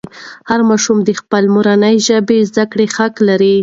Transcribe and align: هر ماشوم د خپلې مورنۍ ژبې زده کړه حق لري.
هر 0.49 0.59
ماشوم 0.69 0.97
د 1.03 1.09
خپلې 1.19 1.47
مورنۍ 1.55 1.95
ژبې 2.07 2.37
زده 2.49 2.65
کړه 2.71 2.85
حق 2.97 3.15
لري. 3.27 3.55